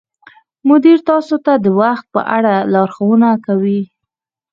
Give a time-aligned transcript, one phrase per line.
[0.69, 3.81] مدیر تاسو ته د وخت په اړه لارښوونه کوي.